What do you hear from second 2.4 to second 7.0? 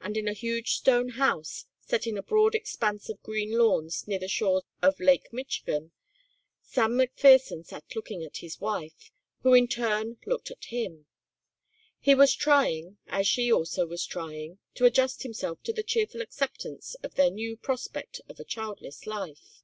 expanse of green lawns near the shores of Lake Michigan, Sam